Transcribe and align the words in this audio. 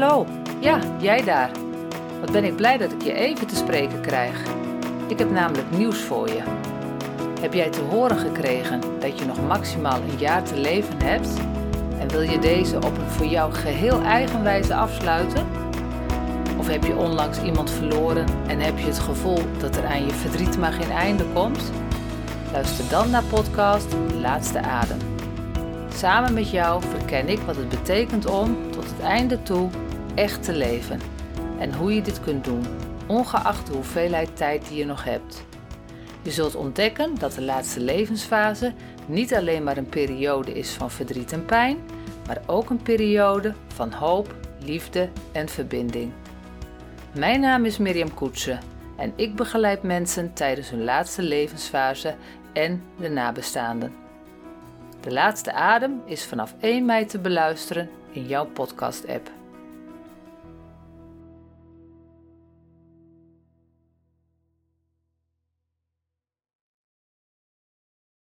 hallo. 0.00 0.26
Ja, 0.58 0.78
jij 0.98 1.24
daar. 1.24 1.50
Wat 2.20 2.32
ben 2.32 2.44
ik 2.44 2.56
blij 2.56 2.78
dat 2.78 2.92
ik 2.92 3.02
je 3.02 3.12
even 3.12 3.46
te 3.46 3.56
spreken 3.56 4.00
krijg. 4.00 4.42
Ik 5.06 5.18
heb 5.18 5.30
namelijk 5.30 5.70
nieuws 5.70 5.98
voor 5.98 6.28
je. 6.28 6.42
Heb 7.40 7.52
jij 7.52 7.70
te 7.70 7.80
horen 7.80 8.16
gekregen 8.16 8.80
dat 9.00 9.18
je 9.18 9.24
nog 9.24 9.46
maximaal 9.46 10.00
een 10.00 10.18
jaar 10.18 10.42
te 10.42 10.56
leven 10.56 11.02
hebt? 11.04 11.28
En 11.98 12.08
wil 12.08 12.20
je 12.20 12.38
deze 12.38 12.76
op 12.76 12.98
een 12.98 13.10
voor 13.10 13.26
jou 13.26 13.52
geheel 13.52 14.02
eigen 14.02 14.42
wijze 14.42 14.74
afsluiten? 14.74 15.46
Of 16.58 16.68
heb 16.68 16.84
je 16.84 16.96
onlangs 16.96 17.42
iemand 17.42 17.70
verloren 17.70 18.26
en 18.46 18.60
heb 18.60 18.78
je 18.78 18.86
het 18.86 18.98
gevoel 18.98 19.38
dat 19.58 19.76
er 19.76 19.86
aan 19.86 20.04
je 20.06 20.12
verdriet 20.12 20.58
maar 20.58 20.72
geen 20.72 20.90
einde 20.90 21.24
komt? 21.32 21.72
Luister 22.52 22.88
dan 22.88 23.10
naar 23.10 23.24
podcast 23.24 23.96
Laatste 24.20 24.60
Adem. 24.60 24.98
Samen 25.94 26.34
met 26.34 26.50
jou 26.50 26.82
verken 26.82 27.28
ik 27.28 27.38
wat 27.38 27.56
het 27.56 27.68
betekent 27.68 28.26
om 28.26 28.56
tot 28.70 28.84
het 28.84 29.00
einde 29.00 29.42
toe 29.42 29.70
echt 30.16 30.42
te 30.42 30.52
leven 30.52 31.00
en 31.58 31.74
hoe 31.74 31.94
je 31.94 32.02
dit 32.02 32.20
kunt 32.20 32.44
doen, 32.44 32.64
ongeacht 33.06 33.66
de 33.66 33.72
hoeveelheid 33.72 34.36
tijd 34.36 34.68
die 34.68 34.78
je 34.78 34.84
nog 34.84 35.04
hebt. 35.04 35.44
Je 36.22 36.30
zult 36.30 36.54
ontdekken 36.54 37.14
dat 37.18 37.32
de 37.32 37.42
laatste 37.42 37.80
levensfase 37.80 38.72
niet 39.06 39.34
alleen 39.34 39.62
maar 39.62 39.76
een 39.76 39.88
periode 39.88 40.52
is 40.52 40.70
van 40.70 40.90
verdriet 40.90 41.32
en 41.32 41.44
pijn, 41.44 41.78
maar 42.26 42.42
ook 42.46 42.70
een 42.70 42.82
periode 42.82 43.54
van 43.74 43.92
hoop, 43.92 44.34
liefde 44.64 45.08
en 45.32 45.48
verbinding. 45.48 46.12
Mijn 47.14 47.40
naam 47.40 47.64
is 47.64 47.78
Mirjam 47.78 48.14
Koetsen 48.14 48.58
en 48.96 49.12
ik 49.16 49.36
begeleid 49.36 49.82
mensen 49.82 50.32
tijdens 50.32 50.70
hun 50.70 50.84
laatste 50.84 51.22
levensfase 51.22 52.14
en 52.52 52.82
de 53.00 53.08
nabestaanden. 53.08 53.94
De 55.00 55.12
laatste 55.12 55.52
adem 55.52 56.02
is 56.04 56.24
vanaf 56.24 56.54
1 56.60 56.84
mei 56.84 57.04
te 57.04 57.18
beluisteren 57.18 57.90
in 58.10 58.26
jouw 58.26 58.46
podcast-app. 58.46 59.35